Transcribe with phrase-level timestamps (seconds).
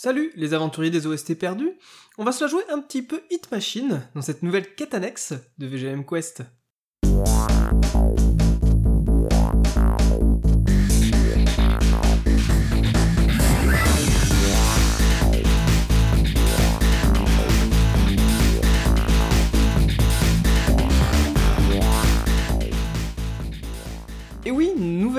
[0.00, 1.72] Salut les aventuriers des OST perdus
[2.18, 5.34] On va se la jouer un petit peu Hit Machine dans cette nouvelle quête annexe
[5.58, 6.44] de VGM Quest.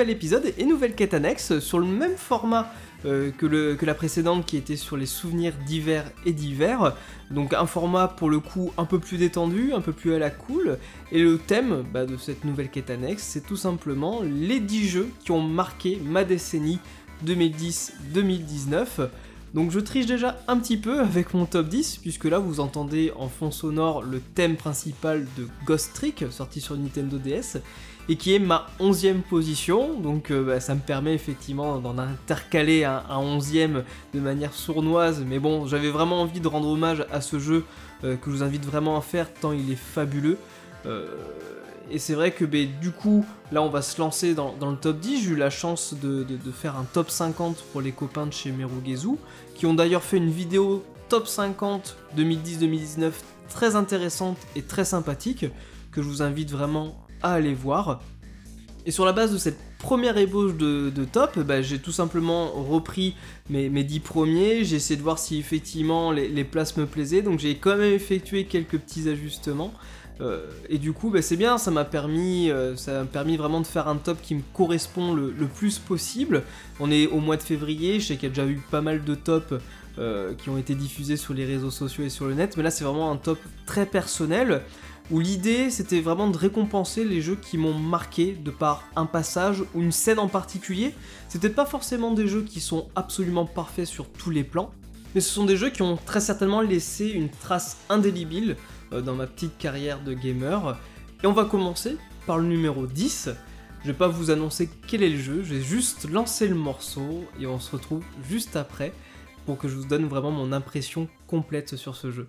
[0.08, 2.72] Épisode et nouvelle quête annexe sur le même format
[3.06, 6.96] euh, que, que, la précédente qui était sur les souvenirs d'hiver et d'hiver.
[7.32, 10.30] Donc un format pour le coup un peu plus détendu, un peu plus à la
[10.30, 10.78] cool.
[11.12, 15.10] Et le thème bah, de cette nouvelle quête annexe, c'est tout simplement les 10 jeux
[15.26, 16.80] qui ont marqué ma décennie
[17.26, 19.10] 2010-2019.
[19.54, 23.12] Donc je triche déjà un petit peu avec mon top 10, puisque là vous entendez
[23.18, 27.58] en fond sonore le thème principal de Ghost Trick, sorti sur Nintendo DS,
[28.10, 32.84] et qui est ma 11e position, donc euh, bah, ça me permet effectivement d'en intercaler
[32.84, 33.84] un, 11e
[34.16, 37.66] de manière sournoise, mais bon, j'avais vraiment envie de rendre hommage à ce jeu
[38.04, 40.40] euh, que je vous invite vraiment à faire, tant il est fabuleux.
[40.88, 41.06] Euh,
[41.92, 45.00] et c'est vrai que bah, du coup, là on va se lancer dans, le top
[45.00, 45.24] 10.
[45.24, 49.18] J'ai eu la chance de, faire un top 50 pour les copains de chez Merugezu,
[49.54, 53.12] qui ont d'ailleurs fait une vidéo top 50 2010-2019
[53.50, 55.46] très intéressante et très sympathique,
[55.92, 58.02] que je vous invite vraiment à aller voir.
[58.86, 63.16] Et sur la base de cette première ébauche de, top, bah, j'ai tout simplement repris
[63.50, 67.40] mes, mes 10 premiers, j'ai essayé de voir si effectivement les places me plaisaient, donc
[67.40, 69.74] j'ai quand même effectué quelques petits ajustements.
[70.22, 73.68] Euh, et du coup, bah, c'est bien, ça m'a permis, euh, ça permis vraiment de
[73.68, 76.44] faire un top qui me correspond le, plus possible.
[76.80, 79.04] On est au mois de février, je sais qu'il y a déjà eu pas mal
[79.04, 79.54] de tops
[79.98, 82.72] euh, qui ont été diffusés sur les réseaux sociaux et sur le net, mais là
[82.72, 84.62] c'est vraiment un top très personnel
[85.12, 89.64] où l'idée c'était vraiment de récompenser les jeux qui m'ont marqué de par un passage
[89.74, 90.94] ou une scène en particulier.
[91.32, 94.72] Peut-être pas forcément des jeux qui sont absolument parfaits sur tous les plans,
[95.16, 98.56] mais ce sont des jeux qui ont très certainement laissé une trace indélébile
[98.94, 100.78] euh, dans ma petite carrière de gamer.
[101.24, 103.30] Et on va commencer par le numéro 10.
[103.82, 107.24] Je vais pas vous annoncer quel est le jeu, je vais juste lancer le morceau
[107.40, 108.94] et on se retrouve juste après
[109.46, 112.28] pour que je vous donne vraiment mon impression complète sur ce jeu.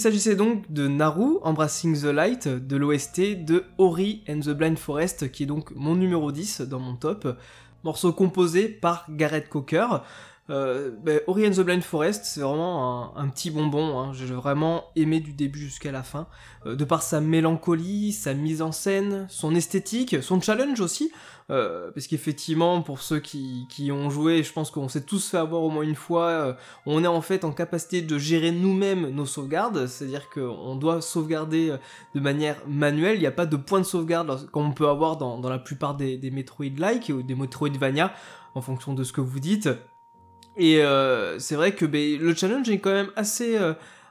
[0.00, 4.78] Il s'agissait donc de Naru, Embracing the Light, de l'OST de Ori and the Blind
[4.78, 7.36] Forest, qui est donc mon numéro 10 dans mon top.
[7.84, 10.02] Morceau composé par Gareth Coker.
[10.50, 13.98] Euh, ben, Ori and the Blind Forest, c'est vraiment un, petit bonbon.
[13.98, 14.12] Hein.
[14.12, 16.26] J'ai vraiment aimé du début jusqu'à la fin.
[16.66, 21.12] Euh, de par sa mélancolie, sa mise en scène, son esthétique, son challenge aussi.
[21.50, 25.62] Euh, parce qu'effectivement, pour ceux qui, ont joué, je pense qu'on s'est tous fait avoir
[25.62, 26.54] au moins une fois, euh,
[26.86, 31.70] on est en fait en capacité de gérer nous-mêmes nos sauvegardes, c'est-à-dire qu'on doit sauvegarder
[31.70, 31.78] euh,
[32.14, 35.16] de manière manuelle, il n'y a pas de point de sauvegarde comme on peut avoir
[35.16, 38.12] dans, la plupart des, des Metroid-like ou des Metroidvania,
[38.54, 39.68] en fonction de ce que vous dites.
[40.60, 40.82] Et
[41.38, 43.58] c'est vrai que ben, le challenge est quand même assez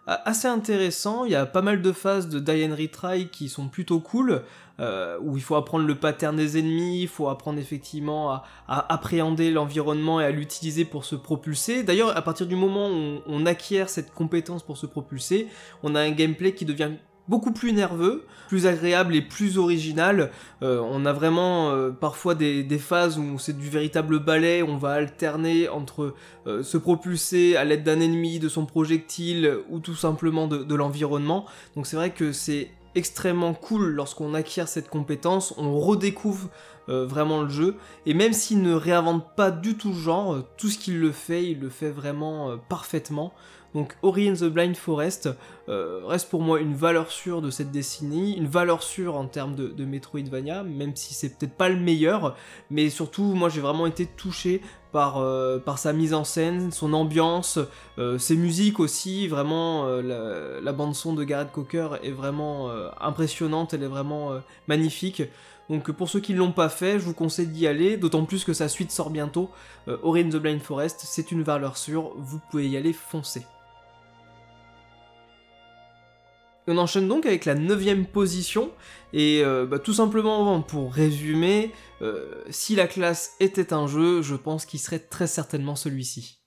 [0.07, 1.25] assez intéressant.
[1.25, 4.41] Il y a pas mal de phases de die and retry qui sont plutôt cool.
[4.79, 9.51] Euh, où il faut apprendre le pattern des ennemis, il faut apprendre effectivement à, appréhender
[9.51, 11.83] l'environnement et à l'utiliser pour se propulser.
[11.83, 15.47] D'ailleurs, à partir du moment où on, acquiert cette compétence pour se propulser,
[15.83, 16.91] on a un gameplay qui devient
[17.29, 20.31] beaucoup plus nerveux, plus agréable et plus original.
[20.61, 24.91] Euh, on a vraiment euh, parfois des, phases où c'est du véritable ballet, on va
[24.91, 26.15] alterner entre
[26.45, 31.45] se propulser à l'aide d'un ennemi, de son projectile ou tout simplement de l'environnement.
[31.75, 36.49] Donc c'est vrai que c'est extrêmement cool lorsqu'on acquiert cette compétence, on redécouvre
[36.89, 37.75] euh, vraiment le jeu,
[38.05, 41.11] et même s'il ne réinvente pas du tout le genre, euh, tout ce qu'il le
[41.11, 43.33] fait, il le fait vraiment euh, parfaitement.
[43.75, 45.29] Donc Ori and the Blind Forest
[45.67, 49.85] reste pour moi une valeur sûre de cette décennie, une valeur sûre en termes de,
[49.85, 52.35] Metroidvania, même si c'est peut-être pas le meilleur,
[52.71, 54.61] mais surtout moi j'ai vraiment été touché
[54.91, 55.23] par,
[55.63, 57.59] par sa mise en scène, son ambiance,
[58.17, 63.87] ses musiques aussi, vraiment la, bande son de Gareth Cocker est vraiment impressionnante, elle est
[63.87, 64.31] vraiment
[64.67, 65.21] magnifique.
[65.69, 68.43] Donc pour ceux qui ne l'ont pas fait, je vous conseille d'y aller, d'autant plus
[68.43, 69.51] que sa suite sort bientôt.
[69.87, 73.45] Euh, Ori the Blind Forest, c'est une valeur sûre, vous pouvez y aller foncer.
[76.71, 78.71] On enchaîne donc avec la 9 position,
[79.11, 81.71] et euh, bah, tout simplement pour résumer,
[82.03, 86.38] euh, si la classe était un jeu, je pense qu'il serait très certainement celui-ci.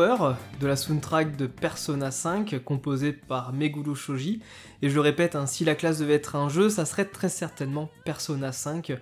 [0.00, 4.40] De la soundtrack de Persona 5 composée par Meguro Shoji.
[4.80, 7.28] Et je le répète, hein, si la classe devait être un jeu, ça serait très
[7.28, 8.96] certainement Persona 5.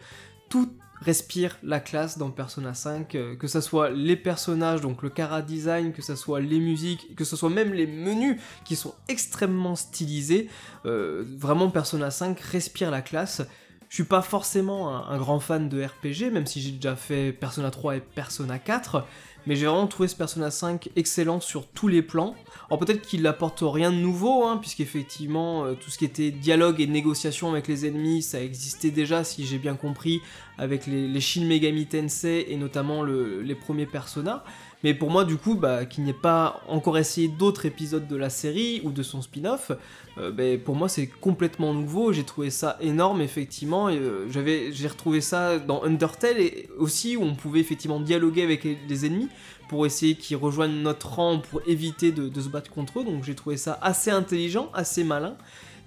[0.49, 5.09] Tout respire la classe dans Persona 5, euh, que ce soit les personnages, donc le
[5.09, 8.97] cara design, que ce soit les musiques, que ce soit même les menus qui sont
[9.07, 10.49] extrêmement stylisés.
[10.85, 13.43] Euh, vraiment Persona 5 respire la classe.
[13.89, 17.71] Je suis pas forcément un grand fan de RPG, même si j'ai déjà fait Persona
[17.71, 19.07] 3 et Persona 4,
[19.47, 22.35] mais j'ai vraiment trouvé ce Persona 5 excellent sur tous les plans.
[22.69, 26.81] Alors peut-être qu'il n'apporte rien de nouveau, hein, puisqu'effectivement euh, tout ce qui était dialogue
[26.81, 30.21] et négociation avec les ennemis, ça existait déjà, si j'ai bien compris,
[30.59, 34.45] avec les, Shin Megami Tensei et notamment le- les premiers Persona.
[34.85, 38.17] Mais pour moi, du coup, bah, qu'il n'y ait pas encore essayé d'autres épisodes de
[38.17, 39.73] la série ou de son spin-off,
[40.19, 42.13] euh, ben, pour moi, c'est complètement nouveau.
[42.13, 43.89] J'ai trouvé ça énorme, effectivement.
[43.89, 49.07] euh, j'ai retrouvé ça dans Undertale et aussi où on pouvait effectivement dialoguer avec les,
[49.07, 49.29] ennemis
[49.69, 53.05] pour essayer qu'ils rejoignent notre rang pour éviter de se battre contre eux.
[53.05, 55.37] Donc j'ai trouvé ça assez intelligent, assez malin.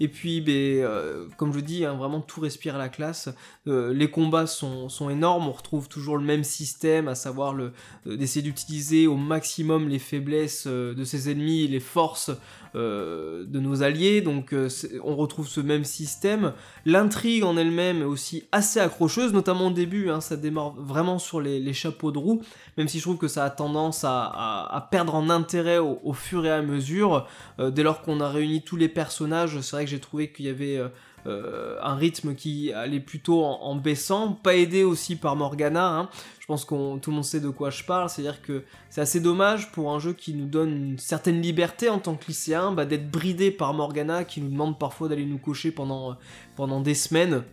[0.03, 3.29] Et puis, ben, euh, comme je dis, hein, vraiment tout respire la classe.
[3.67, 7.72] Euh, les combats sont, sont énormes, on retrouve toujours le même système, à savoir euh,
[8.08, 12.31] d'essayer d'utiliser au maximum les faiblesses de ses ennemis les forces
[12.74, 14.22] de nos alliés.
[14.22, 14.70] Donc euh,
[15.04, 16.54] on retrouve ce même système.
[16.86, 21.42] L'intrigue en elle-même est aussi assez accrocheuse, notamment au début, hein, ça démarre vraiment sur
[21.42, 22.42] les, chapeaux de roue,
[22.78, 26.46] même si je trouve que ça a tendance à, perdre en intérêt au, au fur
[26.46, 27.28] et à mesure.
[27.60, 30.46] Euh, dès lors qu'on a réuni tous les personnages, c'est vrai que j'ai trouvé qu'il
[30.46, 30.80] y avait...
[31.25, 35.88] euh, euh, un rythme qui allait plutôt en, baissant, pas aidé aussi par Morgana.
[35.88, 36.10] hein.
[36.40, 39.20] Je pense que tout le monde sait de quoi je parle, c'est-à-dire que c'est assez
[39.20, 42.86] dommage pour un jeu qui nous donne une certaine liberté en tant que lycéen, bah,
[42.86, 46.18] d'être bridé par Morgana qui nous demande parfois d'aller nous coucher pendant,
[46.56, 47.44] pendant des semaines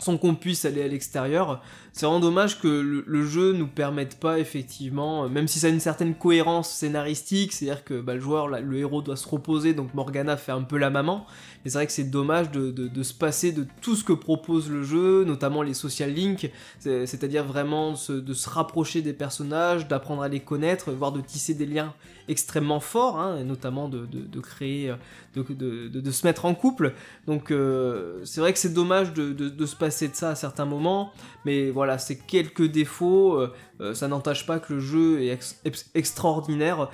[0.00, 1.62] sans qu'on puisse aller à l'extérieur.
[1.92, 5.66] C'est vraiment dommage que le, le jeu nous permette pas effectivement, euh, même si ça
[5.66, 9.74] a une certaine cohérence scénaristique, c'est-à-dire que bah, le joueur, le héros doit se reposer,
[9.74, 11.26] donc Morgana fait un peu la maman,
[11.64, 14.70] mais c'est vrai que c'est dommage de, de- se passer de tout ce que propose
[14.70, 19.12] le jeu, notamment les social links, c'est- c'est-à-dire vraiment de se, de se rapprocher des
[19.12, 21.94] personnages, d'apprendre à les connaître, voire de tisser des liens
[22.28, 26.94] extrêmement forts, hein, et notamment de, de- créer, euh, de, se mettre en couple.
[27.26, 31.12] Donc euh, c'est vrai que c'est dommage de se passer de ça à certains moments,
[31.44, 35.58] mais voilà, c'est quelques défauts, euh, euh, ça n'entache pas que le jeu est ex-
[35.64, 36.88] ex- extraordinaire.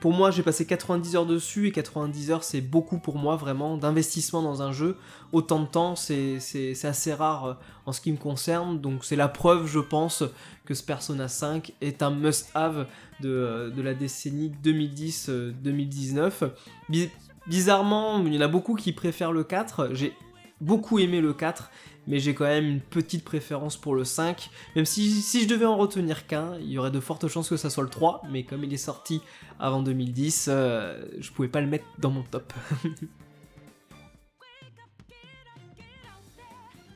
[0.00, 3.76] Pour moi, j'ai passé 90 heures dessus, et 90 heures, c'est beaucoup pour moi, vraiment,
[3.76, 4.96] d'investissement dans un jeu.
[5.32, 6.38] Autant de temps, c'est,
[6.84, 7.54] assez rare euh,
[7.86, 10.22] en ce qui me concerne, donc c'est la preuve, je pense,
[10.64, 12.86] que ce Persona 5 est un must-have
[13.20, 16.50] de, euh, la décennie 2010-2019.
[16.88, 17.10] Bi-
[17.46, 20.12] bizarrement, il y en a beaucoup qui préfèrent le 4, j'ai
[20.60, 21.70] beaucoup aimé le 4,
[22.06, 25.76] mais j'ai quand même une petite préférence pour le 5, même si, je devais en
[25.76, 28.64] retenir qu'un, il y aurait de fortes chances que ça soit le 3, mais comme
[28.64, 29.20] il est sorti
[29.58, 32.52] avant 2010, euh, je pouvais pas le mettre dans mon top.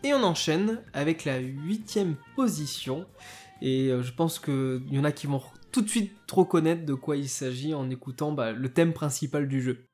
[0.02, 3.05] Et on enchaîne avec la huitième position,
[3.61, 6.95] et euh, je pense qu'il y en a qui vont tout de suite reconnaître de
[6.95, 9.90] quoi il s'agit en écoutant bah, le thème principal du jeu.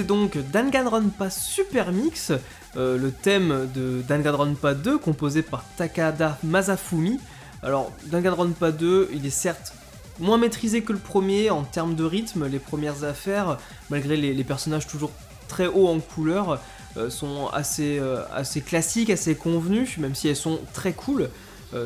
[0.00, 2.32] C'était donc Danganronpa Super Mix,
[2.74, 7.20] euh, le thème de Danganronpa 2 composé par Takada Masafumi.
[7.62, 9.74] Alors Danganronpa 2, il est certes
[10.18, 13.58] moins maîtrisé que le premier en termes de rythme, les premières affaires,
[13.90, 15.10] malgré les, personnages toujours
[15.48, 16.62] très hauts en couleur,
[16.96, 21.28] euh, sont assez, euh, assez classiques, assez convenus, même si elles sont très cool,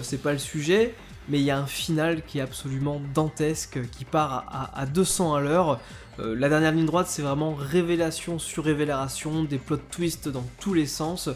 [0.03, 0.95] c'est pas le sujet
[1.29, 5.41] mais il y a un final qui est absolument dantesque, qui part à, 200 à
[5.41, 5.81] l'heure.
[6.21, 10.75] Euh, la dernière ligne droite, c'est vraiment révélation sur révélation, des plot twists dans tous
[10.75, 11.29] les sens.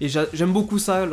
[0.00, 1.06] Et j'aime beaucoup ça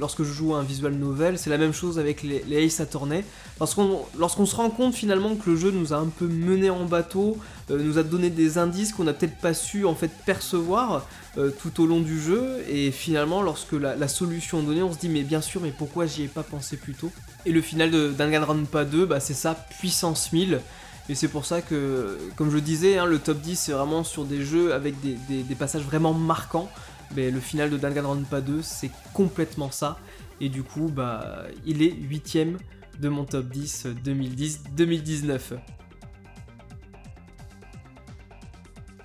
[0.00, 1.38] lorsque je joue à un visual novel.
[1.38, 3.22] C'est la même chose avec les, Ace Attorney.
[3.60, 7.36] Lorsqu'on se rend compte finalement que le jeu nous a un peu mené en bateau,
[7.70, 11.06] euh, nous a donné des indices qu'on n'a peut-être pas su en fait percevoir
[11.38, 14.98] euh, tout au long du jeu, et finalement lorsque la, solution est donnée, on se
[14.98, 17.10] dit mais bien sûr, mais pourquoi j'y ai pas pensé plus tôt?
[17.46, 20.60] Et le final de Danganronpa 2, bah, c'est ça, puissance 1000.
[21.08, 24.24] Et c'est pour ça que, comme je disais, hein, le top 10 c'est vraiment sur
[24.24, 26.70] des jeux avec des passages vraiment marquants
[27.16, 29.98] le final de Danganronpa 2, c'est complètement ça.
[30.40, 32.58] Et du coup, bah, il est huitième
[33.00, 35.38] de mon top 10 2010-2019.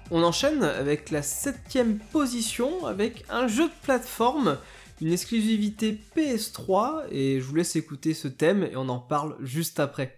[0.09, 4.57] On enchaîne avec la septième position avec un jeu de plateforme,
[5.01, 9.81] une exclusivité PS3 et je vous laisse écouter ce thème et on en parle juste
[9.81, 10.16] après.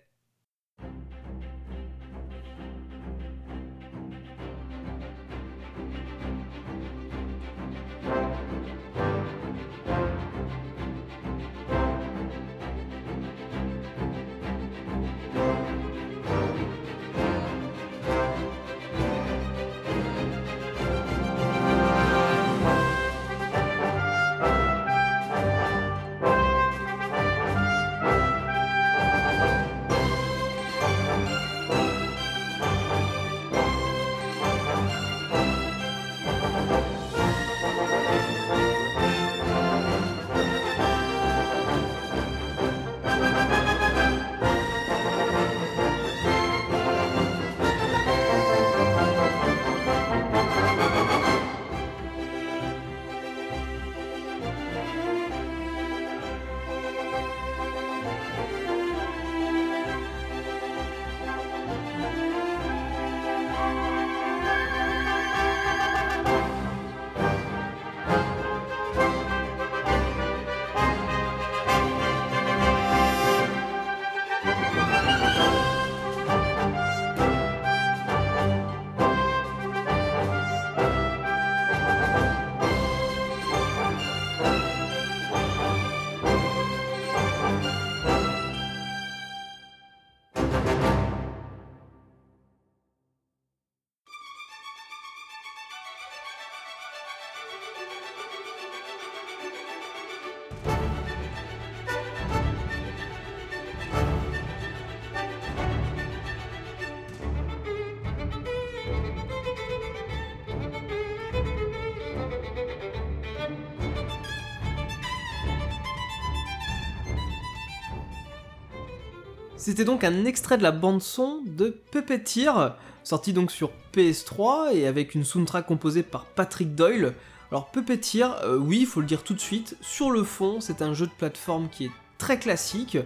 [119.70, 125.14] C'était donc un extrait de la bande-son de Puppeteer, sorti donc sur PS3 et avec
[125.14, 127.14] une soundtrack composée par Patrick Doyle.
[127.52, 130.82] Alors Puppeteer, euh, oui, il faut le dire tout de suite, sur le fond, c'est
[130.82, 132.98] un jeu de plateforme qui est très classique,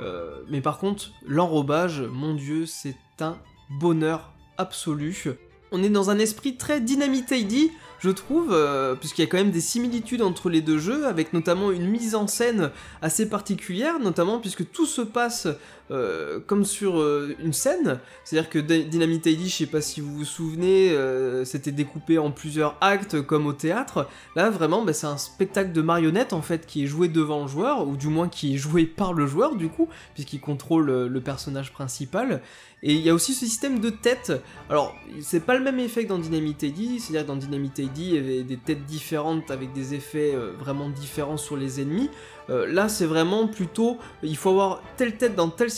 [0.00, 3.38] euh, mais par contre, l'enrobage, mon dieu, c'est un
[3.70, 5.24] bonheur absolu.
[5.72, 9.38] On est dans un esprit très Dynamite ID, je trouve, euh, puisqu'il y a quand
[9.38, 14.00] même des similitudes entre les deux jeux, avec notamment une mise en scène assez particulière,
[14.00, 15.48] notamment puisque tout se passe
[15.90, 17.98] euh, comme sur euh, une scène.
[18.22, 22.30] C'est-à-dire que Dynamite ID, je sais pas si vous vous souvenez, euh, c'était découpé en
[22.30, 24.08] plusieurs actes comme au théâtre.
[24.36, 27.48] Là, vraiment, bah, c'est un spectacle de marionnettes en fait qui est joué devant le
[27.48, 31.20] joueur, ou du moins qui est joué par le joueur du coup, puisqu'il contrôle le
[31.20, 32.40] personnage principal.
[32.82, 34.32] Et il y a aussi ce système de tête.
[34.70, 37.98] Alors, c'est pas le même effet que dans Dynamite ID, c'est-à-dire que dans Dynamite ID,
[37.98, 42.08] il y avait des têtes différentes avec des effets vraiment différents sur les ennemis.
[42.50, 45.70] Euh, là, c'est vraiment plutôt, il faut avoir telle tête dans telle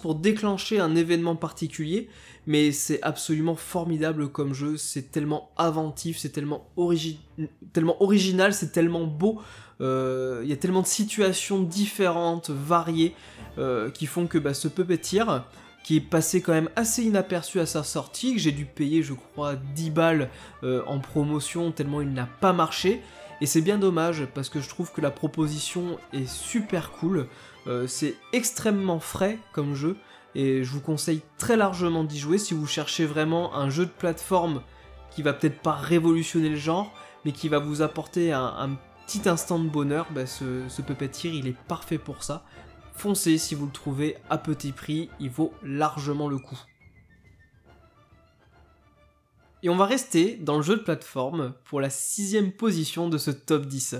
[0.00, 2.08] pour déclencher un événement particulier,
[2.46, 9.40] mais c'est absolument formidable comme jeu, c'est tellement inventif, c'est tellement, original, c'est tellement beau,
[9.80, 13.14] euh, il y a tellement de situations différentes, variées,
[13.58, 15.44] euh, qui font que bah, ce Puppeteer,
[15.84, 19.12] qui est passé quand même assez inaperçu à sa sortie, que j'ai dû payer je
[19.12, 20.30] crois 10 balles
[20.62, 23.02] en promotion tellement il n'a pas marché,
[23.40, 27.26] et c'est bien dommage parce que je trouve que la proposition est super cool.
[27.66, 29.96] Euh, c'est extrêmement frais comme jeu
[30.34, 33.90] et je vous conseille très largement d'y jouer si vous cherchez vraiment un jeu de
[33.90, 34.62] plateforme
[35.10, 36.92] qui va peut-être pas révolutionner le genre,
[37.24, 41.46] mais qui va vous apporter un, petit instant de bonheur, bah, ce, ce Puppeteer, il
[41.46, 42.44] est parfait pour ça.
[42.94, 46.58] Foncez si vous le trouvez à petit prix, il vaut largement le coup.
[49.62, 53.30] Et on va rester dans le jeu de plateforme pour la sixième position de ce
[53.30, 53.96] top 10.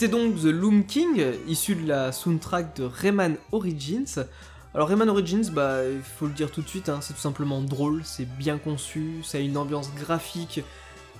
[0.00, 4.26] C'était donc The Loom King, issu de la soundtrack de Rayman Origins.
[4.72, 7.60] Alors Rayman Origins, bah il faut le dire tout de suite, hein, c'est tout simplement
[7.62, 10.60] drôle, c'est bien conçu, ça a une ambiance graphique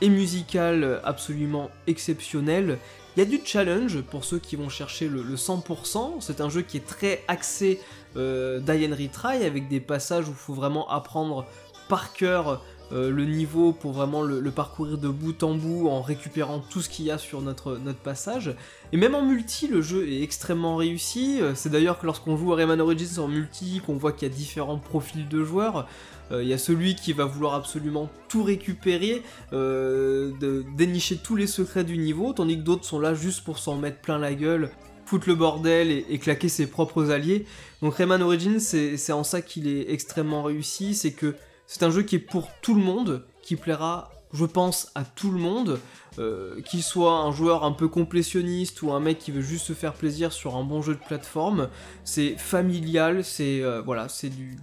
[0.01, 2.79] et musicale absolument exceptionnelle.
[3.17, 6.63] Il y a du challenge pour ceux qui vont chercher le, 100%, c'est un jeu
[6.63, 7.81] qui est très axé
[8.17, 11.47] euh, die retry avec des passages où il faut vraiment apprendre
[11.89, 16.61] par cœur euh, le niveau pour vraiment le, parcourir de bout en bout en récupérant
[16.61, 18.55] tout ce qu'il y a sur notre, notre passage.
[18.93, 21.39] Et même en multi, le jeu est extrêmement réussi.
[21.41, 24.31] Euh, c'est d'ailleurs que lorsqu'on joue à Rayman Origins en multi, qu'on voit qu'il y
[24.31, 25.87] a différents profils de joueurs.
[26.33, 29.23] Euh, il y a celui qui va vouloir absolument tout récupérer,
[29.53, 33.77] de dénicher tous les secrets du niveau, tandis que d'autres sont là juste pour s'en
[33.77, 34.71] mettre plein la gueule
[35.07, 37.47] foutre le bordel et, et, claquer ses propres alliés.
[37.81, 41.35] Donc Rayman Origins, c'est en ça qu'il est extrêmement réussi, c'est que
[41.69, 45.31] c'est un jeu qui est pour tout le monde, qui plaira, je pense, à tout
[45.31, 45.79] le monde,
[46.19, 49.75] euh, qu'il soit un joueur un peu complétionniste ou un mec qui veut juste se
[49.75, 51.69] faire plaisir sur un bon jeu de plateforme.
[52.05, 54.57] C'est familial, c'est euh, voilà, c'est du,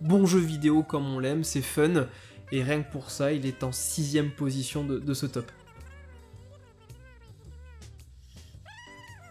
[0.00, 2.06] bon jeu vidéo comme on l'aime, c'est fun.
[2.52, 5.50] Et rien que pour ça, il est en sixième position de ce top.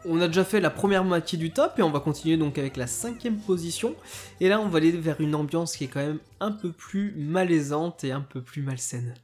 [0.08, 2.78] On a déjà fait la première moitié du top et on va continuer donc avec
[2.78, 3.96] la cinquième position.
[4.40, 7.14] Et là on va aller vers une ambiance qui est quand même un peu plus
[7.18, 9.16] malaisante et un peu plus malsaine.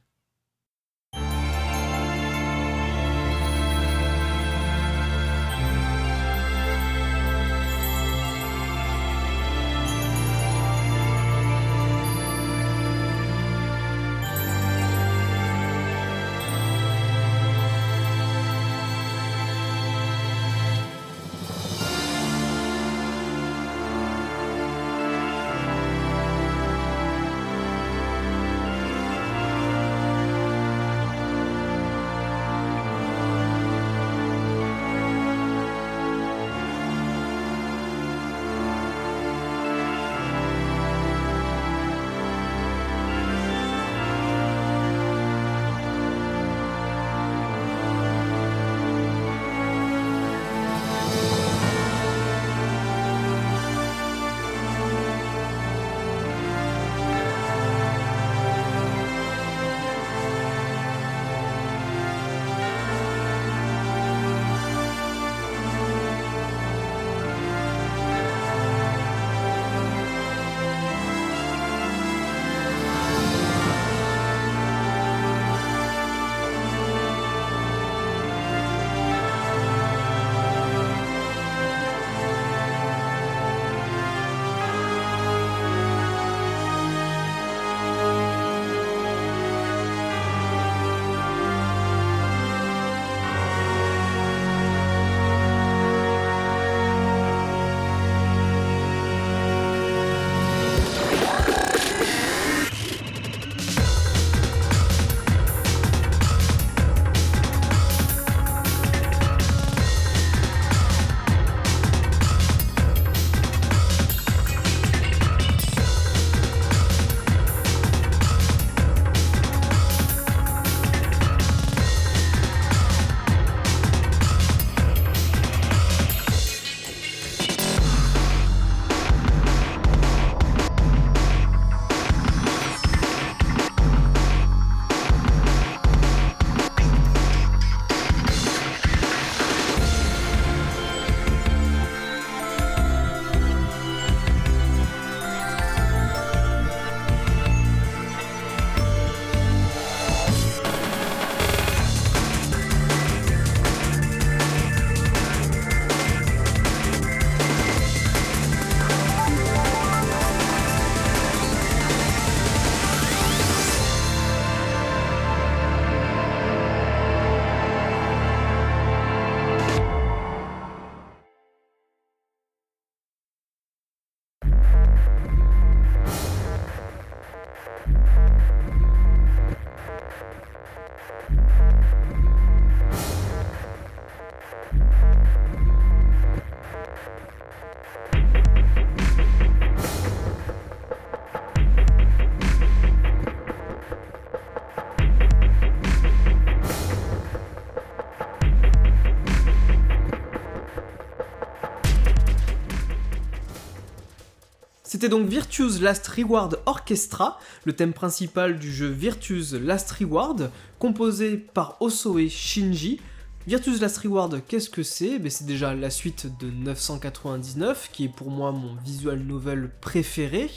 [205.02, 211.38] C'était donc Virtue's Last Reward Orchestra, le thème principal du jeu Virtue's Last Reward, composé
[211.38, 213.00] par Osoe Shinji.
[213.48, 215.18] Virtue's Last Reward, qu'est-ce que c'est?
[215.18, 220.48] Ben, C'est déjà la suite de 999, qui est pour moi mon visual novel préféré,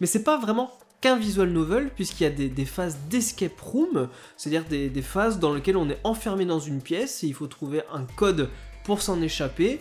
[0.00, 4.64] mais c'est pas vraiment qu'un visual novel, puisqu'il y a des, phases d'escape room, c'est-à-dire
[4.64, 7.82] des, des phases dans lesquelles on est enfermé dans une pièce et il faut trouver
[7.92, 8.48] un code
[8.84, 9.78] pour s'en échapper.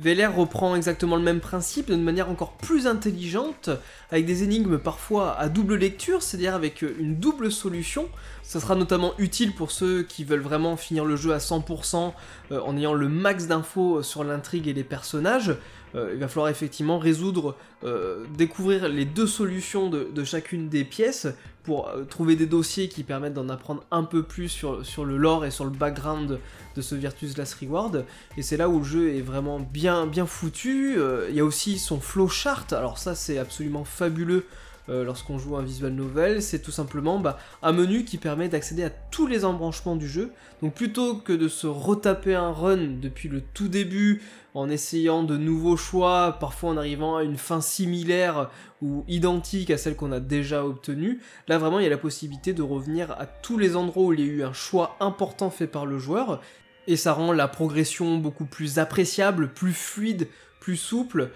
[0.00, 3.68] VLR reprend exactement le même principe d'une manière encore plus intelligente,
[4.10, 8.08] avec des énigmes parfois à double lecture, c'est-à-dire avec une double solution.
[8.42, 12.14] Ça sera notamment utile pour ceux qui veulent vraiment finir le jeu à 100%
[12.50, 15.54] euh, en ayant le max d'infos sur l'intrigue et les personnages.
[15.94, 21.26] Euh, il va falloir effectivement résoudre, euh, découvrir les deux solutions de, chacune des pièces
[21.64, 25.16] pour euh, trouver des dossiers qui permettent d'en apprendre un peu plus sur, sur, le
[25.16, 26.38] lore et sur le background
[26.76, 28.04] de ce Virtus Last Reward.
[28.36, 30.96] Et c'est là où le jeu est vraiment bien, bien foutu.
[31.28, 34.46] Il y a aussi son flowchart, alors ça c'est absolument fabuleux
[34.90, 38.82] euh, lorsqu'on joue un visual novel, c'est tout simplement bah, un menu qui permet d'accéder
[38.82, 40.32] à tous les embranchements du jeu.
[40.62, 44.20] Donc plutôt que de se retaper un run depuis le tout début
[44.54, 48.50] en essayant de nouveaux choix, parfois en arrivant à une fin similaire
[48.82, 52.52] ou identique à celle qu'on a déjà obtenue, là vraiment il y a la possibilité
[52.52, 55.68] de revenir à tous les endroits où il y a eu un choix important fait
[55.68, 56.40] par le joueur,
[56.88, 60.26] et ça rend la progression beaucoup plus appréciable, plus fluide,
[60.58, 61.30] plus souple,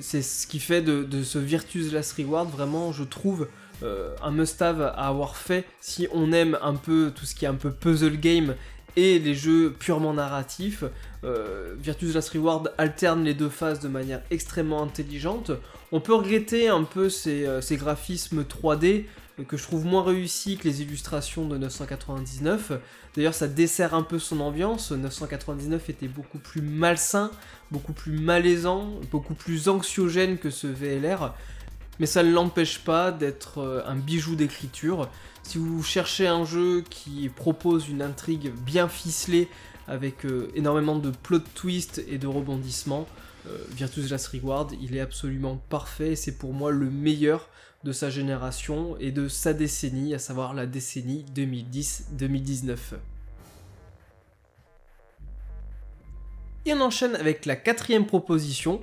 [0.00, 3.48] c'est ce qui fait de, ce Virtus Last Reward vraiment, je trouve,
[3.82, 7.48] euh, un must-have à avoir fait si on aime un peu tout ce qui est
[7.48, 8.54] un peu puzzle game
[8.94, 10.84] et les jeux purement narratifs.
[11.24, 15.50] Euh, Virtus Last Reward alterne les deux phases de manière extrêmement intelligente.
[15.92, 19.04] On peut regretter un peu ces, ces graphismes 3D
[19.46, 22.72] que je trouve moins réussi que les illustrations de 999.
[23.14, 24.92] D'ailleurs, ça dessert un peu son ambiance.
[24.92, 27.30] 999 était beaucoup plus malsain,
[27.70, 31.34] beaucoup plus malaisant, beaucoup plus anxiogène que ce VLR.
[32.00, 35.08] Mais ça ne l'empêche pas d'être euh, un bijou d'écriture.
[35.42, 39.48] Si vous cherchez un jeu qui propose une intrigue bien ficelée
[39.88, 43.06] avec euh, énormément de plot twists et de rebondissements,
[43.48, 47.48] euh, Virtus Last Reward, il est absolument parfait et c'est pour moi le meilleur
[47.84, 52.76] de sa génération et de sa décennie, à savoir la décennie 2010-2019.
[56.64, 58.80] Et on enchaîne avec la quatrième proposition,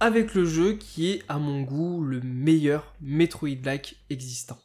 [0.00, 4.58] avec le jeu qui est à mon goût le meilleur Metroid-like existant.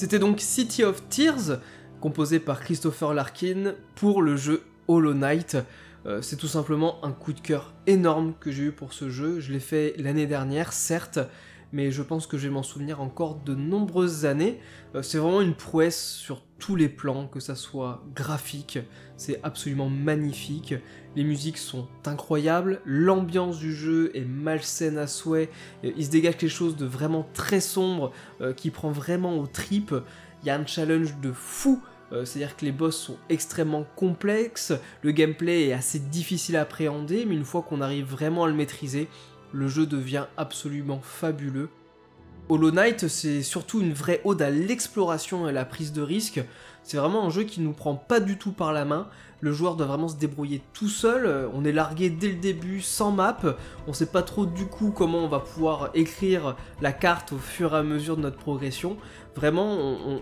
[0.00, 1.60] C'était donc City of Tears,
[2.00, 5.58] composé par Christopher Larkin pour le jeu Hollow Knight.
[6.06, 9.40] Euh, c'est tout simplement un coup de cœur énorme que j'ai eu pour ce jeu.
[9.40, 11.18] Je l'ai fait l'année dernière, certes,
[11.74, 14.58] mais je pense que je vais m'en souvenir encore de nombreuses années.
[14.94, 18.78] Euh, c'est vraiment une prouesse sur tous les plans, que ça soit graphique,
[19.16, 20.74] c'est absolument magnifique.
[21.16, 25.50] Les musiques sont incroyables, l'ambiance du jeu est malsaine à souhait,
[25.82, 29.94] il se dégage quelque chose de vraiment très sombre euh, qui prend vraiment aux tripes.
[30.42, 34.72] Il y a un challenge de fou euh, c'est-à-dire que les boss sont extrêmement complexes,
[35.02, 38.54] le gameplay est assez difficile à appréhender, mais une fois qu'on arrive vraiment à le
[38.54, 39.08] maîtriser,
[39.52, 41.68] le jeu devient absolument fabuleux.
[42.50, 46.42] Hollow Knight, c'est surtout une vraie ode à l'exploration et à la prise de risque.
[46.82, 49.06] C'est vraiment un jeu qui nous prend pas du tout par la main.
[49.40, 51.48] Le joueur doit vraiment se débrouiller tout seul.
[51.54, 53.38] On est largué dès le début sans map.
[53.86, 57.74] On sait pas trop du coup comment on va pouvoir écrire la carte au fur
[57.74, 58.96] et à mesure de notre progression.
[59.36, 59.76] Vraiment,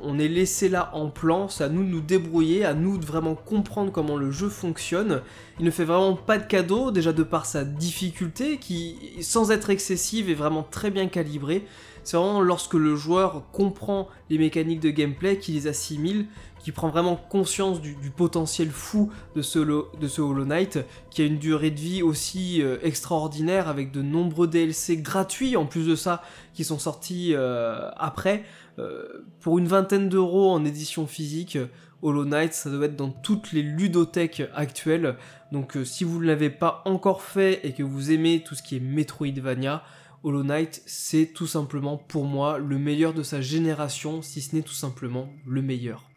[0.04, 1.48] on, est laissé là en plan.
[1.48, 5.22] C'est à nous de nous débrouiller, à nous de vraiment comprendre comment le jeu fonctionne.
[5.58, 9.70] Il ne fait vraiment pas de cadeau, déjà de par sa difficulté, qui, sans être
[9.70, 11.64] excessive, est vraiment très bien calibrée.
[12.04, 16.26] C'est vraiment lorsque le joueur comprend les mécaniques de gameplay, qu'il les assimile,
[16.68, 21.24] qu'il prend vraiment conscience du, potentiel fou de ce, de ce, Hollow Knight, qui a
[21.24, 25.96] une durée de vie aussi euh, extraordinaire avec de nombreux DLC gratuits en plus de
[25.96, 28.44] ça qui sont sortis euh, après.
[28.78, 31.56] Euh, pour une vingtaine d'euros en édition physique,
[32.02, 35.16] Hollow Knight, ça doit être dans toutes les ludothèques actuelles.
[35.52, 38.76] Donc si vous ne l'avez pas encore fait et que vous aimez tout ce qui
[38.76, 39.82] est Metroidvania,
[40.22, 44.60] Hollow Knight, c'est tout simplement pour moi le meilleur de sa génération, si ce n'est
[44.60, 46.07] tout simplement le meilleur.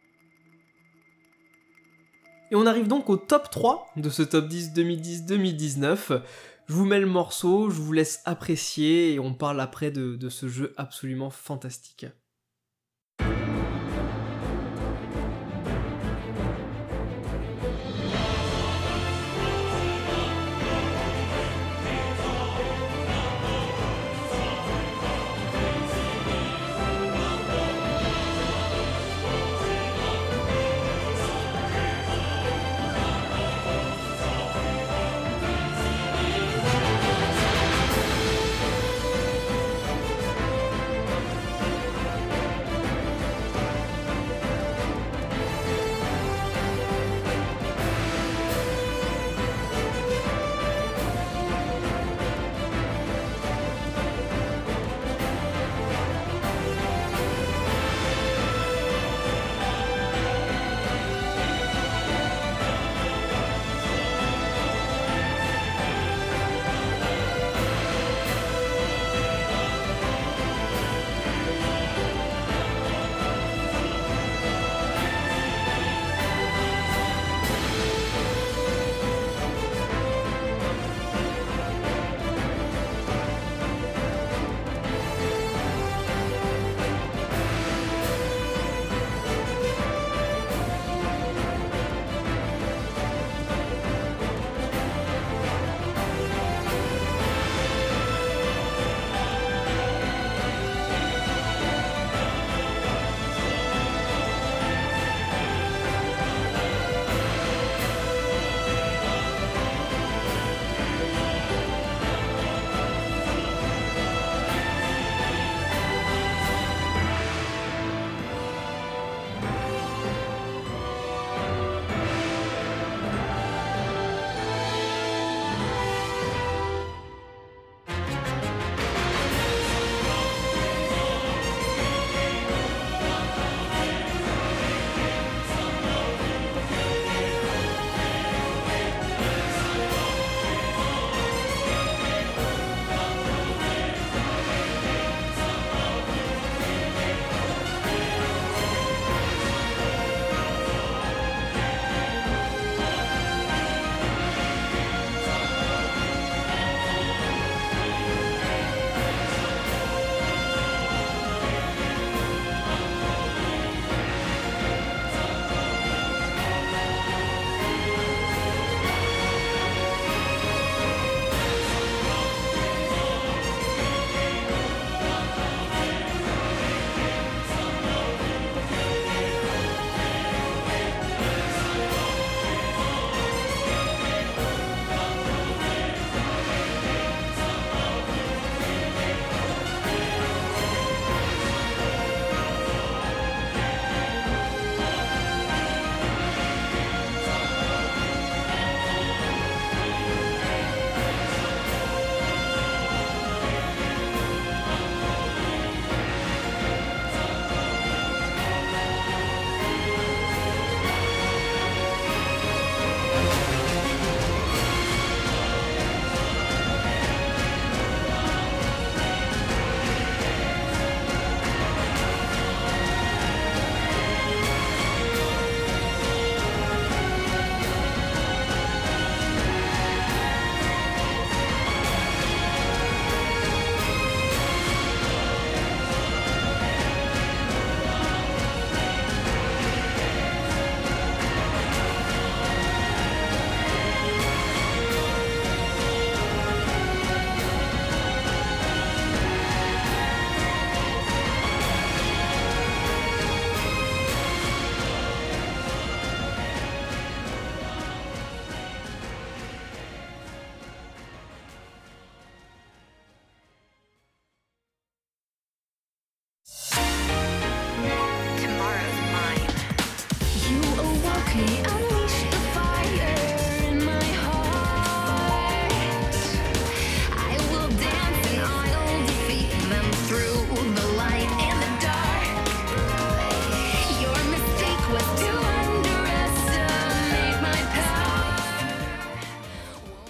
[2.51, 6.21] Et on arrive donc au top 3 de ce top 10 2010-2019.
[6.67, 10.29] Je vous mets le morceau, je vous laisse apprécier et on parle après de, de
[10.29, 12.05] ce jeu absolument fantastique.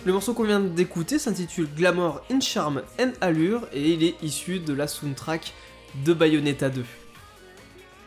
[0.03, 4.59] Le morceau qu'on vient d'écouter s'intitule Glamour in Charm and Allure et il est issu
[4.59, 5.53] de la soundtrack
[6.05, 6.83] de Bayonetta 2.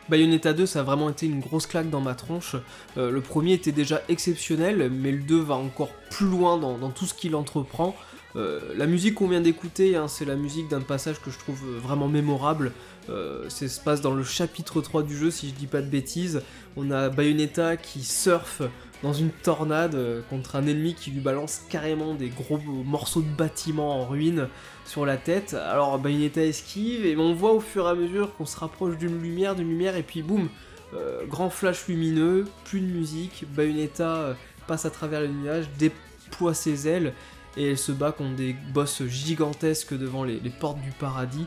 [0.09, 2.57] Bayonetta 2, ça a vraiment été une grosse claque dans ma tronche.
[2.99, 7.07] Euh, le premier était déjà exceptionnel, mais le 2 va encore plus loin dans, tout
[7.07, 7.95] ce qu'il entreprend.
[8.37, 11.63] Euh, la musique qu'on vient d'écouter, hein, c'est la musique d'un passage que je trouve
[11.81, 12.73] vraiment mémorable.
[13.09, 15.89] Euh, ça se passe dans le chapitre 3 du jeu, si je dis pas de
[15.89, 16.43] bêtises.
[16.77, 18.63] On a Bayonetta qui surfe
[19.05, 23.29] dans une tornade euh, contre un ennemi qui lui balance carrément des gros morceaux de
[23.29, 24.49] bâtiment en ruine
[24.87, 25.53] sur la tête.
[25.53, 29.21] Alors Bayonetta esquive et on voit au fur et à mesure qu'on se rapproche d'une
[29.21, 30.49] lumière, d'une lumière et puis boum,
[30.95, 34.35] euh, grand flash lumineux, plus de musique, Bayonetta euh,
[34.67, 37.13] passe à travers les nuages, déploie ses ailes
[37.59, 41.47] et elle se bat contre des boss gigantesques devant les, portes du paradis.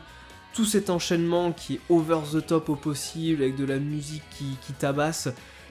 [0.54, 4.72] Tout cet enchaînement qui est over the top au possible avec de la musique qui
[4.78, 5.28] tabasse,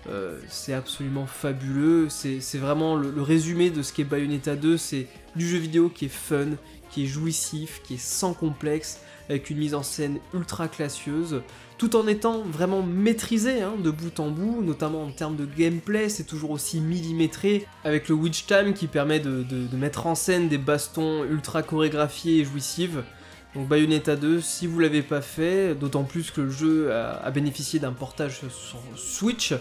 [0.10, 5.48] euh, c'est absolument fabuleux, c'est vraiment le, résumé de ce qu'est Bayonetta 2, c'est du
[5.48, 6.52] jeu vidéo qui est fun,
[6.90, 11.42] qui est jouissif, qui est sans complexe, avec une mise en scène ultra classieuse,
[11.78, 16.08] tout en étant vraiment maîtrisé hein, de bout en bout, notamment en termes de gameplay,
[16.08, 19.46] c'est toujours aussi millimétré, avec le Witch Time qui permet de,
[19.76, 22.96] mettre en scène des bastons ultra chorégraphiés et jouissifs.
[23.56, 27.80] Donc Bayonetta 2, si vous l'avez pas fait, d'autant plus que le jeu a bénéficié
[27.80, 29.54] d'un portage sur Switch,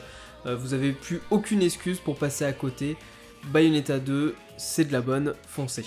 [0.55, 2.97] vous avez plus aucune excuse pour passer à côté.
[3.47, 5.87] Bayonetta 2, c'est de la bonne, foncée.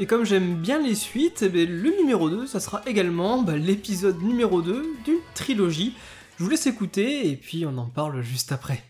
[0.00, 4.20] Et comme j'aime bien les suites, eh le numéro 2, ça sera également bah, l'épisode
[4.22, 5.94] numéro 2 d'une trilogie.
[6.36, 8.82] Je vous laisse écouter et puis on en parle juste après.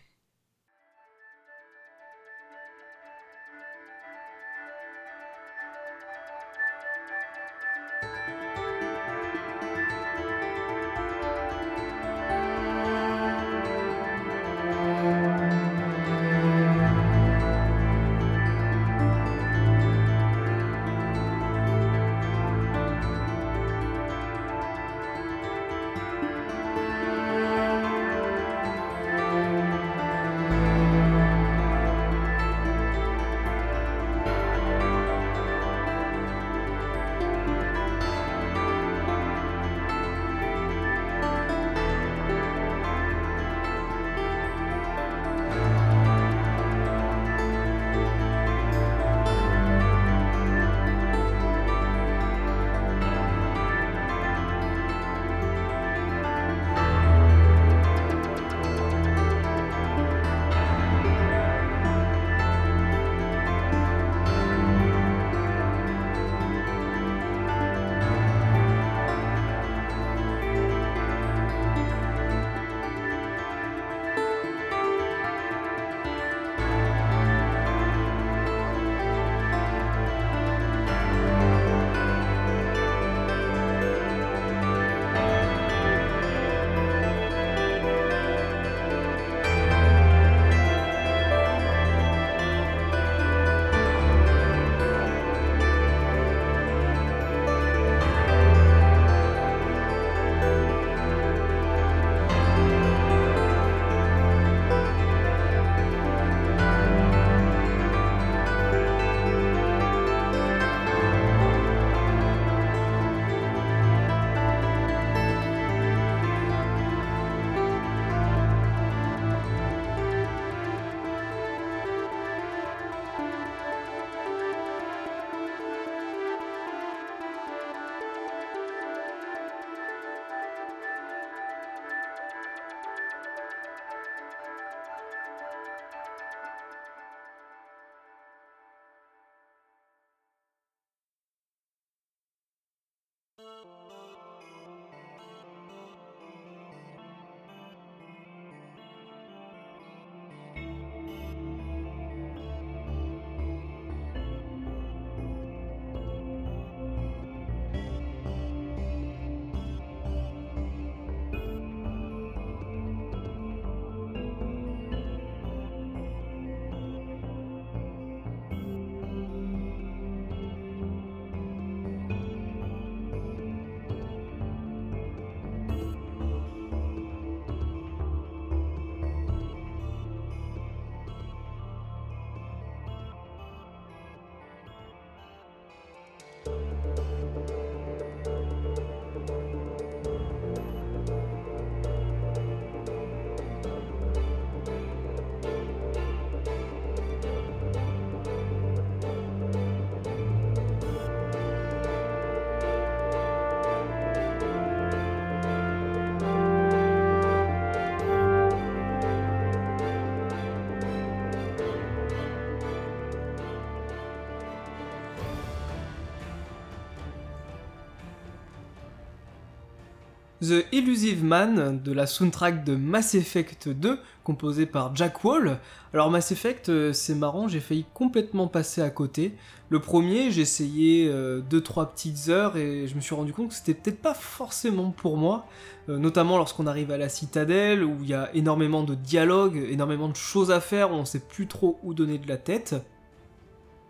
[220.45, 225.59] The Illusive Man de la soundtrack de Mass Effect 2, composé par Jack Wall.
[225.95, 229.33] Alors Mass Effect, euh, c'est marrant, j'ai failli complètement passer à côté.
[229.71, 233.55] Le premier, j'ai essayé 2-3 euh, petites heures et je me suis rendu compte que
[233.55, 235.47] c'était peut-être pas forcément pour moi,
[235.89, 240.09] euh, notamment lorsqu'on arrive à la citadelle où il y a énormément de dialogues, énormément
[240.09, 242.75] de choses à faire, on sait plus trop où donner de la tête.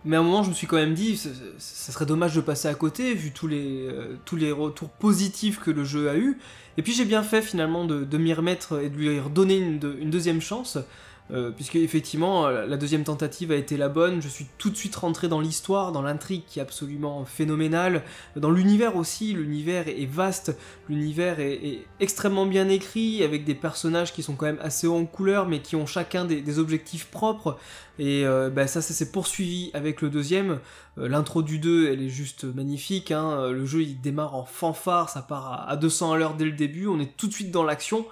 [0.05, 2.69] Mais à un moment, je me suis quand même dit, ça, serait dommage de passer
[2.69, 6.39] à côté, vu tous les, euh, tous les retours positifs que le jeu a eu.
[6.77, 9.81] Et puis j'ai bien fait finalement de, de m'y remettre et de lui redonner une,
[10.01, 10.79] une deuxième chance.
[11.31, 14.77] Euh, puisque effectivement euh, la deuxième tentative a été la bonne, je suis tout de
[14.77, 18.03] suite rentré dans l'histoire, dans l'intrigue qui est absolument phénoménale,
[18.37, 20.55] dans l'univers aussi, l'univers est vaste,
[20.87, 25.07] l'univers est, extrêmement bien écrit, avec des personnages qui sont quand même assez hauts en
[25.07, 27.57] couleur, mais qui ont chacun des, objectifs propres,
[27.99, 30.61] et euh, bah, ça, ça s'est poursuivi avec le deuxième,
[30.99, 33.49] l'intro du 2 elle est juste magnifique, hein.
[33.51, 36.87] le jeu il démarre en fanfare, ça part à 200 à l'heure dès le début,
[36.87, 38.05] on est tout de suite dans l'action,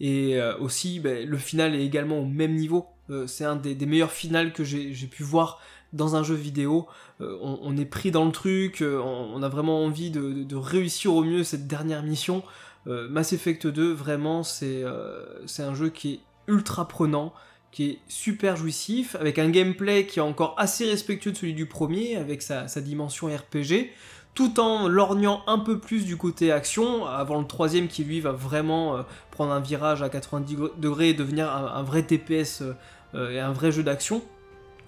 [0.00, 2.86] et euh, aussi, ben, le final est également au même niveau.
[3.10, 5.60] Euh, c'est un des, meilleurs finales que j'ai pu voir
[5.92, 6.86] dans un jeu vidéo.
[7.20, 11.44] Euh, on, est pris dans le truc, on, a vraiment envie de, réussir au mieux
[11.44, 12.42] cette dernière mission.
[12.86, 17.34] Mass Effect 2, vraiment, c'est un jeu qui est ultra prenant,
[17.70, 21.66] qui est super jouissif, avec un gameplay qui est encore assez respectueux de celui du
[21.66, 23.90] premier, avec sa dimension RPG
[24.38, 28.30] tout en lorgnant un peu plus du côté action, avant le troisième qui lui va
[28.30, 32.72] vraiment euh, prendre un virage à 90 degrés et devenir un, vrai TPS euh,
[33.16, 34.22] euh, et un vrai jeu d'action.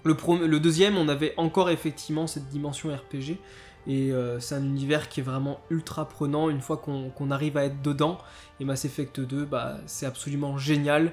[0.05, 3.39] Le, deuxième, on avait encore effectivement cette dimension RPG,
[3.87, 7.81] et c'est un univers qui est vraiment ultra prenant une fois qu'on arrive à être
[7.81, 8.19] dedans,
[8.61, 11.11] et Mass Effect 2, bah, c'est absolument génial.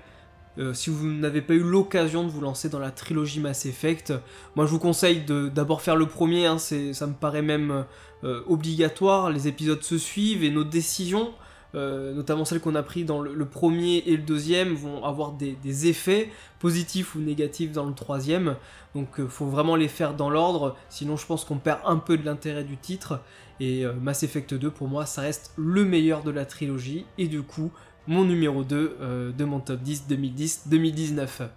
[0.73, 4.13] Si vous n'avez pas eu l'occasion de vous lancer dans la trilogie Mass Effect,
[4.57, 7.85] moi je vous conseille d'abord faire le premier, hein, ça me paraît même
[8.25, 11.33] euh, obligatoire, les épisodes se suivent et nos décisions,
[11.77, 15.87] euh, notamment celles qu'on a prises dans le, premier et le deuxième, vont avoir des,
[15.87, 18.57] effets positifs ou négatifs dans le troisième.
[18.97, 22.19] Donc euh, faut vraiment les faire dans l'ordre, sinon je pense qu'on perd un peu
[22.19, 23.21] de l'intérêt du titre.
[23.61, 27.43] Et Mass Effect 2 pour moi ça reste le meilleur de la trilogie et du
[27.43, 27.73] coup
[28.09, 31.49] mon numéro 2 de mon top 10 2010-2019.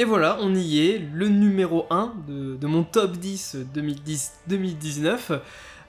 [0.00, 5.40] Et voilà, on y est, le numéro 1 de, mon top 10 2010-2019.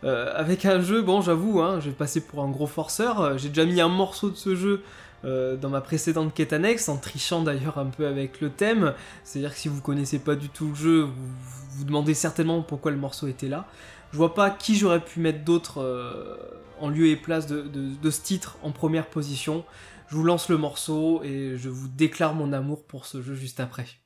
[0.04, 3.38] Euh, avec un jeu, bon j'avoue, hein, je vais passer pour un gros forceur, euh,
[3.38, 4.82] j'ai déjà mis un morceau de ce jeu
[5.26, 8.94] euh, dans ma précédente quête annexe, en trichant d'ailleurs un peu avec le thème,
[9.26, 11.28] c'est-à-dire que si vous connaissez pas du tout le jeu, vous
[11.76, 13.68] vous demandez certainement pourquoi le morceau était là.
[14.12, 15.84] Je vois pas qui j'aurais pu mettre d'autre
[16.80, 19.66] en lieu et place de ce titre en première position.
[20.08, 23.60] Je vous lance le morceau et je vous déclare mon amour pour ce jeu juste
[23.60, 23.99] après.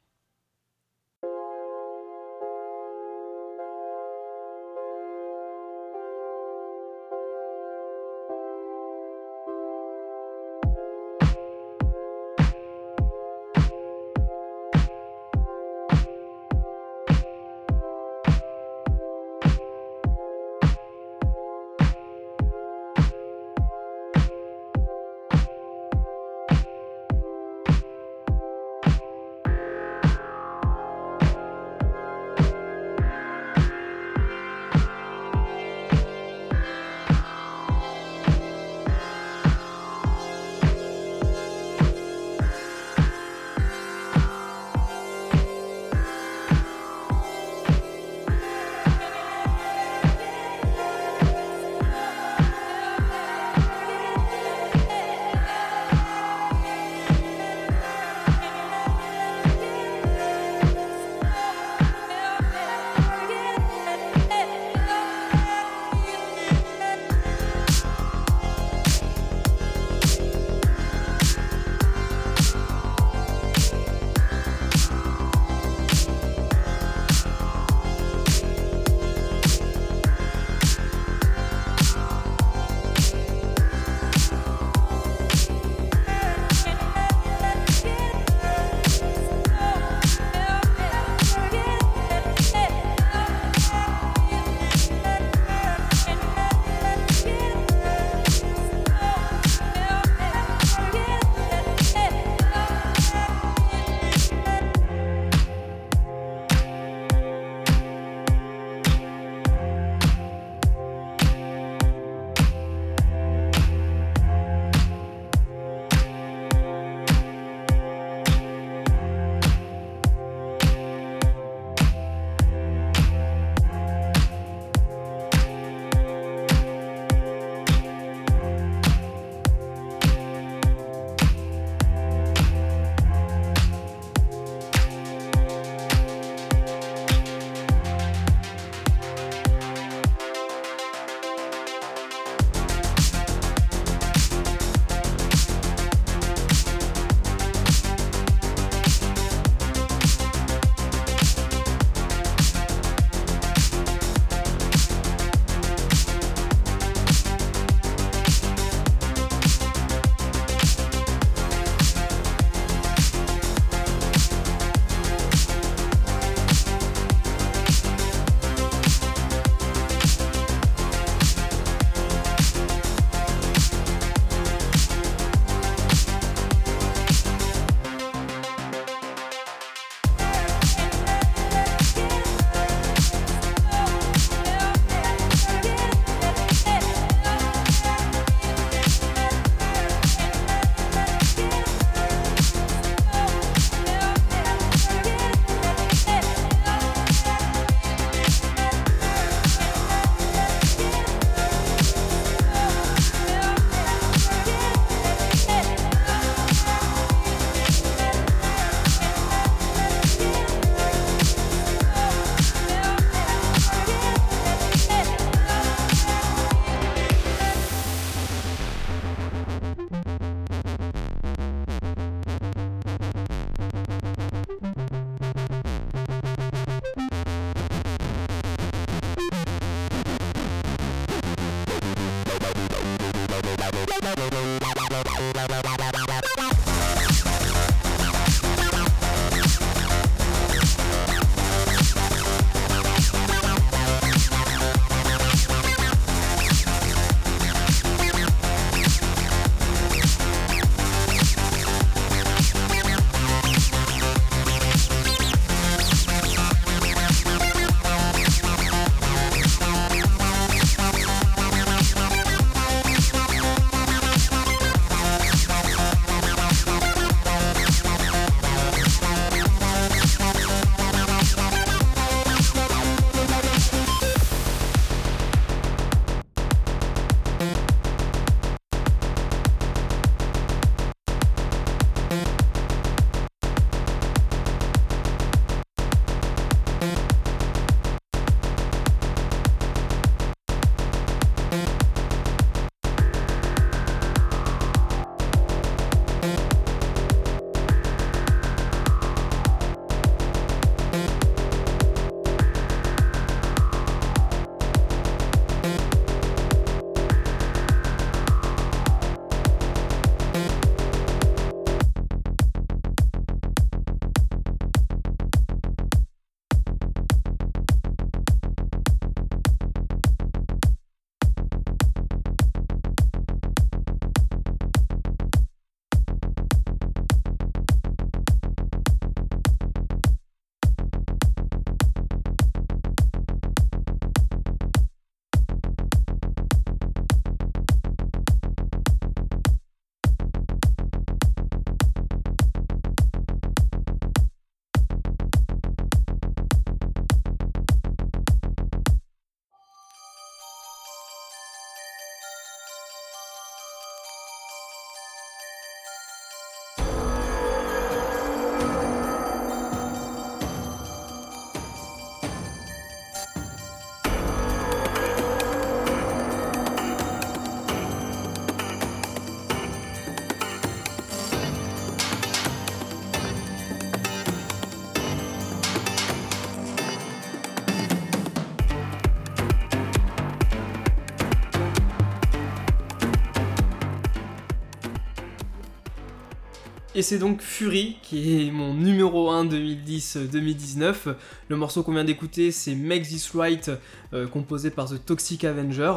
[386.95, 391.15] Et c'est donc Fury qui est mon numéro 1 2010-2019.
[391.49, 393.71] Le morceau qu'on vient d'écouter, c'est Make This Right,
[394.13, 395.91] euh, composé par The Toxic Avenger.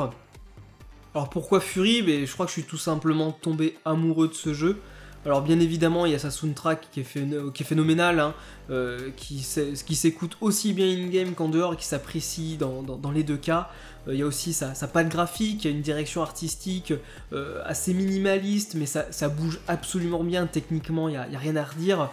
[1.14, 2.00] Alors pourquoi Fury?
[2.00, 4.80] Ben, Je crois que je suis tout simplement tombé amoureux de ce jeu.
[5.26, 8.32] Alors bien évidemment, il y a sa soundtrack qui est, phénoménale, hein,
[8.70, 13.68] euh, qui s'écoute aussi bien in-game qu'en dehors qui s'apprécie dans, les deux cas.
[14.06, 16.92] Euh, il y a aussi sa, patte graphique, il y a une direction artistique
[17.32, 22.08] euh, assez minimaliste, mais ça, bouge absolument bien techniquement, il n'y a, rien à redire.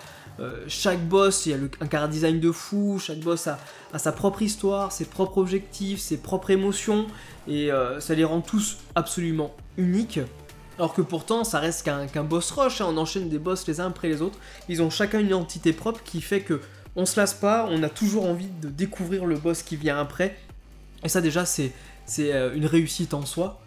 [0.67, 3.59] chaque boss, il y a un car design de fou, chaque boss a,
[3.95, 7.05] sa propre histoire, ses propres objectifs, ses propres émotions,
[7.47, 10.19] et ça les rend tous absolument uniques.
[10.77, 12.87] Alors que pourtant, ça reste qu'un boss rush, hein.
[12.89, 14.39] on enchaîne des boss les uns après les autres.
[14.69, 16.61] Ils ont chacun une identité propre qui fait que
[16.95, 20.37] on se lasse pas, on a toujours envie de découvrir le boss qui vient après.
[21.03, 21.73] Et ça déjà, c'est
[22.19, 23.61] euh, une réussite en soi.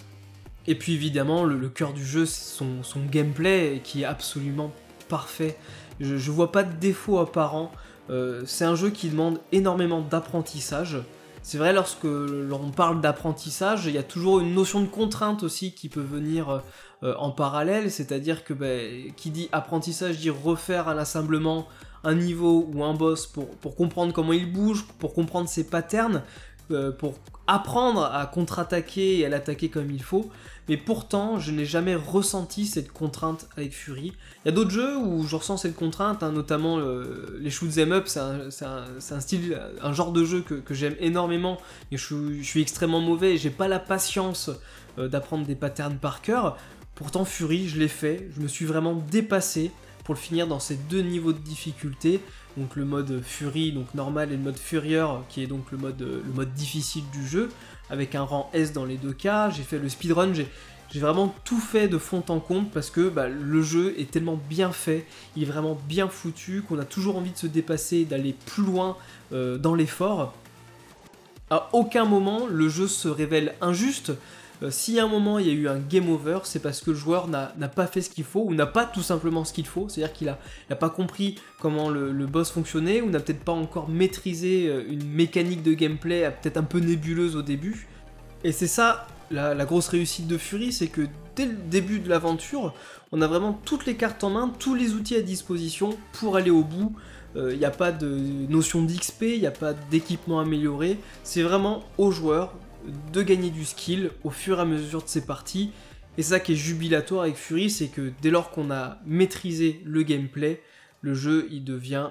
[0.69, 4.73] Et puis évidemment, le, cœur du jeu, c'est son, gameplay qui est absolument
[5.09, 5.57] parfait.
[6.01, 7.71] Je, je vois pas de défaut apparent.
[8.11, 10.99] Euh, c'est un jeu qui demande énormément d'apprentissage.
[11.47, 15.75] C'est vrai, lorsque l'on parle d'apprentissage, il y a toujours une notion de contrainte aussi
[15.75, 16.61] qui peut venir
[17.05, 21.69] euh, en parallèle, c'est-à-dire que ben, qui dit apprentissage dit refaire inlassablement
[22.03, 26.25] un niveau ou un boss pour, pour comprendre comment il bouge, pour comprendre ses patterns,
[26.73, 27.15] euh, pour
[27.47, 30.29] apprendre à contre-attaquer et à l'attaquer comme il faut,
[30.69, 34.13] mais pourtant je n'ai jamais ressenti cette contrainte avec Fury.
[34.45, 37.71] Il y a d'autres jeux où je ressens cette contrainte, hein, notamment euh, les shoot
[37.73, 41.59] them up, c'est un, style, un genre de jeu que, j'aime énormément,
[41.91, 44.51] et je, suis extrêmement mauvais et j'ai pas la patience
[44.99, 46.57] euh, d'apprendre des patterns par cœur.
[46.95, 49.71] Pourtant Fury, je l'ai fait, je me suis vraiment dépassé
[50.05, 52.21] pour le finir dans ces deux niveaux de difficulté
[52.57, 56.01] donc le mode Fury, donc normal, et le mode Furier, qui est donc le mode,
[56.01, 57.51] le mode difficile du jeu,
[57.91, 59.51] avec un rang S dans les deux cas.
[59.51, 63.29] J'ai fait le speedrun, j'ai vraiment tout fait de fond en comble parce que bah,
[63.29, 65.07] le jeu est tellement bien fait,
[65.37, 68.97] il est vraiment bien foutu, qu'on a toujours envie de se dépasser, d'aller plus loin
[69.33, 70.35] euh, dans l'effort.
[71.51, 74.13] À aucun moment le jeu se révèle injuste,
[74.63, 76.91] euh, si à un moment il y a eu un game over, c'est parce que
[76.91, 79.67] le joueur n'a pas fait ce qu'il faut ou n'a pas tout simplement ce qu'il
[79.67, 80.35] faut, c'est-à-dire qu'il
[80.71, 85.09] n'a pas compris comment le, boss fonctionnait ou n'a peut-être pas encore maîtrisé euh, une
[85.09, 87.87] mécanique de gameplay euh, peut-être un peu nébuleuse au début.
[88.43, 91.03] Et c'est ça la, la, grosse réussite de Fury, c'est que
[91.37, 92.75] dès le début de l'aventure,
[93.13, 96.51] on a vraiment toutes les cartes en main, tous les outils à disposition pour aller
[96.51, 96.95] au bout.
[97.39, 98.09] Il n'y a pas de
[98.49, 102.55] notion d'XP, il n'y a pas d'équipement amélioré, c'est vraiment au joueur
[103.13, 105.73] de gagner du skill au fur et à mesure de ses parties.
[106.19, 110.03] Et ça qui est jubilatoire avec Fury, c'est que dès lors qu'on a maîtrisé le
[110.03, 110.63] gameplay,
[111.03, 112.11] le jeu il devient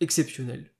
[0.00, 0.70] exceptionnel.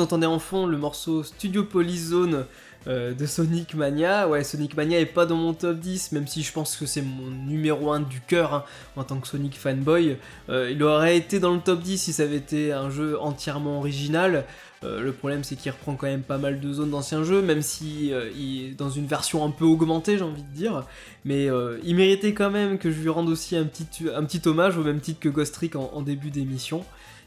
[0.00, 2.46] Vous entendez en fond le morceau Studio Police Zone
[2.86, 4.26] euh, de Sonic Mania.
[4.28, 7.02] Ouais, Sonic Mania est pas dans mon top 10, même si je pense que c'est
[7.02, 8.64] mon numéro 1 du cœur hein,
[8.96, 10.16] en tant que Sonic fanboy.
[10.48, 13.76] Euh, il aurait été dans le top 10 si ça avait été un jeu entièrement
[13.76, 14.46] original.
[14.84, 17.60] Euh, le problème c'est qu'il reprend quand même pas mal de zones d'anciens jeux, même
[17.60, 20.84] si il est dans une version un peu augmentée, j'ai envie de dire.
[21.26, 21.50] Mais
[21.84, 23.86] il méritait quand même que je lui rende aussi un petit,
[24.16, 26.86] un petit hommage au même titre que Ghost Trick en début d'émission.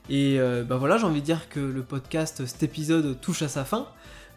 [0.10, 3.48] Et euh, bah voilà, j'ai envie de dire que le podcast, cet épisode touche à
[3.48, 3.88] sa fin.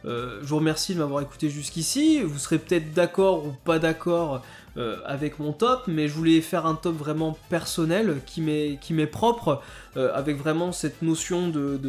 [0.04, 2.22] Euh, je vous remercie de m'avoir écouté jusqu'ici.
[2.22, 4.42] Vous serez peut-être d'accord ou pas d'accord
[4.76, 9.62] euh, avec mon top, mais je voulais faire un top vraiment personnel qui m'est propre,
[9.96, 11.80] avec vraiment cette notion de,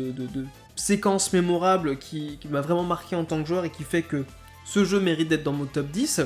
[0.75, 4.25] séquence mémorable qui, m'a vraiment marqué en tant que joueur et qui fait que
[4.65, 6.21] ce jeu mérite d'être dans mon top 10.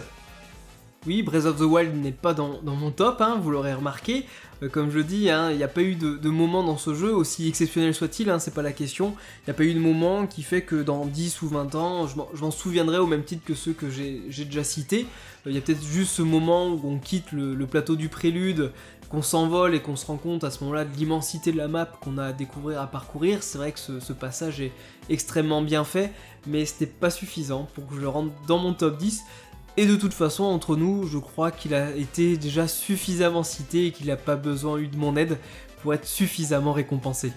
[1.08, 4.28] Oui, Breath of the Wild n'est pas dans, mon top, hein, vous l'aurez remarqué.
[4.62, 7.12] Euh, comme je dis, hein, il n'y a pas eu de, moment dans ce jeu,
[7.12, 9.16] aussi exceptionnel soit-il, hein, c'est pas la question.
[9.40, 12.06] Il n'y a pas eu de moment qui fait que dans 10 ou 20 ans,
[12.06, 15.08] je m'en souviendrai au même titre que ceux que j'ai déjà cités.
[15.48, 18.72] Euh, il y a peut-être juste ce moment où on quitte le, plateau du prélude,
[19.10, 21.86] qu'on s'envole et qu'on se rend compte à ce moment-là de l'immensité de la map
[21.86, 23.42] qu'on a à découvrir, à parcourir.
[23.42, 24.72] C'est vrai que ce, passage est
[25.10, 26.14] extrêmement bien fait,
[26.46, 29.24] mais c'était pas suffisant pour que je le rentre dans mon top 10.
[29.78, 33.92] Et de toute façon, entre nous, je crois qu'il a été déjà suffisamment cité et
[33.92, 35.38] qu'il n'a pas besoin eu de mon aide
[35.82, 37.32] pour être suffisamment récompensé.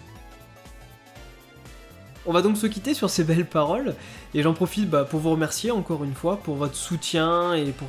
[2.26, 3.95] On va donc se quitter sur ces belles paroles,
[4.32, 7.89] et j'en profite bah, pour vous remercier encore une fois pour votre soutien et pour,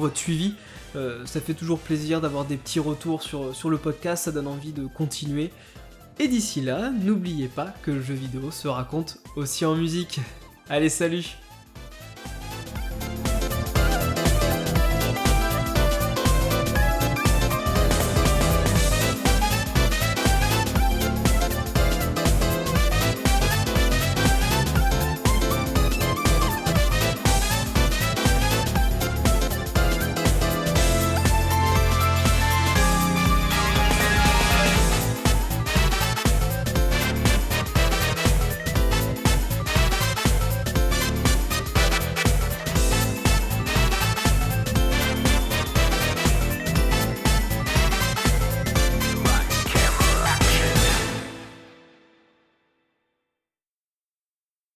[0.00, 0.54] votre suivi.
[0.96, 4.72] Euh, ça fait toujours plaisir d'avoir des petits retours sur le podcast, ça donne envie
[4.72, 5.50] de continuer.
[6.18, 10.20] Et d'ici là, n'oubliez pas que le jeu vidéo se raconte aussi en musique.
[10.70, 11.36] Allez, salut